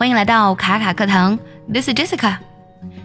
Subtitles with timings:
[0.00, 1.38] 欢迎来到卡卡课堂
[1.70, 2.38] ，This is Jessica。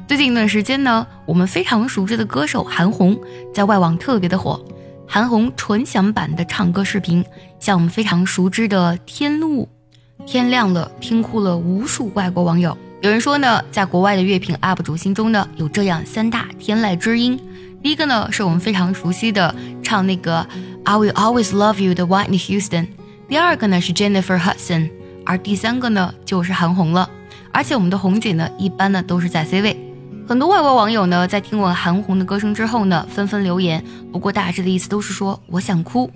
[0.08, 3.20] 最近一段时间呢，我们非常熟知的歌手韩红
[3.54, 4.64] 在外网特别的火。
[5.06, 7.22] 韩红纯享版的唱歌视频，
[7.60, 9.68] 像我们非常熟知的《天路》，
[10.26, 12.78] 天亮了，听哭了无数外国网友。
[13.02, 17.38] 有人说呢，在国外的乐评 UP 主心中呢，有这样三大天籁之音。
[17.84, 19.54] 第一个呢，是我们非常熟悉的
[19.84, 20.48] 唱那个
[20.86, 22.88] I Will Always Love You 的 Whitney Houston。
[23.28, 24.92] 第二个呢是 Jennifer Hudson，
[25.26, 27.10] 而第三个呢就是韩红了。
[27.52, 29.82] 而且我们的红姐呢，一般呢都是在 C 位。
[30.28, 33.84] 很多外国网友呢，在听完韩红的歌声之后呢，纷纷留言。
[34.12, 36.10] 不过大致的意思都是说，我想哭。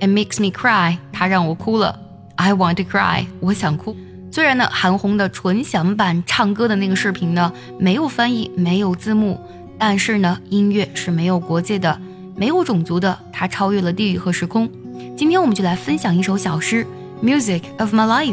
[0.00, 1.98] It makes me cry，它让我哭了。
[2.36, 3.94] I want to cry，我想哭。
[4.32, 9.38] 虽然呢，韩红的纯享版唱歌的那个视频呢，没有翻译，没有字幕，
[9.78, 12.00] 但是呢，音乐是没有国界的，
[12.34, 14.70] 没有种族的，它超越了地域和时空。
[15.16, 16.84] 今天我们就来分享一首小诗
[17.22, 18.32] 《Music of My Life》。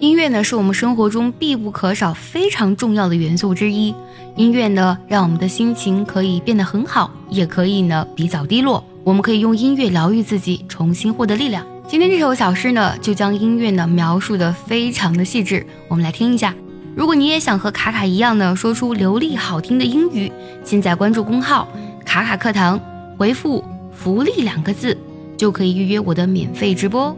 [0.00, 3.94] 音乐呢，是我们生活中必不可少、非常重要的元素之一。
[4.36, 8.84] 音乐呢，让我们的心情可以变得很好，也可以呢比较低落。
[9.02, 11.66] 我们可以用音乐疗愈自己，重新获得力量。
[11.88, 15.66] 今天这首小诗呢，就将音乐呢描述的非常的细致。
[15.88, 16.54] 我们来听一下。
[16.94, 20.30] 如果你也想和卡卡一样呢，说出流利好听的英语，
[20.64, 21.66] 现在关注公号
[22.04, 22.78] “卡卡课堂”，
[23.16, 24.96] 回复“福利”两个字，
[25.38, 27.16] 就可以预约我的免费直播。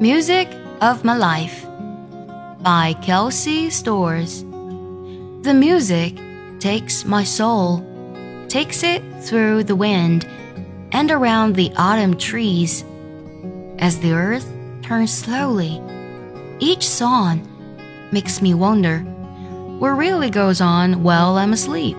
[0.00, 0.48] Music
[0.80, 1.66] of my Life
[2.62, 4.42] by Kelsey Stores.
[5.42, 6.18] The music
[6.58, 7.84] takes my soul,
[8.48, 10.26] takes it through the wind
[10.92, 12.82] and around the autumn trees.
[13.78, 15.82] As the earth turns slowly,
[16.60, 17.46] each song
[18.10, 19.00] makes me wonder
[19.80, 21.98] what really goes on while I'm asleep.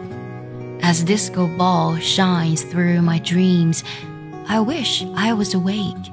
[0.82, 3.84] As disco ball shines through my dreams,
[4.48, 6.12] I wish I was awake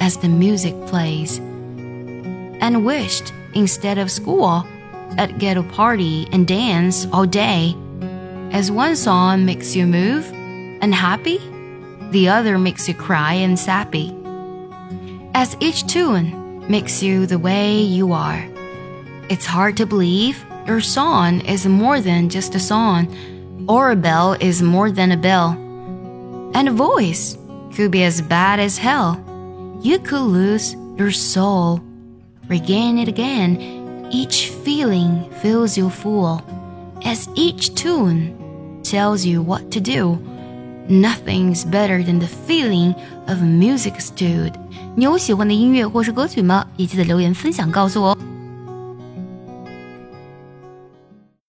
[0.00, 4.66] as the music plays, and wished instead of school,
[5.18, 7.76] I'd get a party and dance all day.
[8.52, 10.30] As one song makes you move
[10.80, 11.38] and happy,
[12.10, 14.14] the other makes you cry and sappy.
[15.34, 18.44] As each tune makes you the way you are.
[19.28, 23.06] It's hard to believe your song is more than just a song,
[23.68, 25.50] or a bell is more than a bell.
[26.54, 27.36] And a voice
[27.74, 29.24] could be as bad as hell
[29.81, 31.81] You could lose your soul
[32.47, 34.07] regain it again.
[34.11, 36.41] Each feeling fills you full,
[37.03, 38.33] as each tune
[38.83, 40.17] tells you what to do.
[40.87, 42.93] Nothing's better than the feeling
[43.27, 44.53] of music, dude.
[44.95, 46.67] 你有喜欢的音乐或是歌曲吗？
[46.77, 48.17] 也记得留言分享告诉我哦。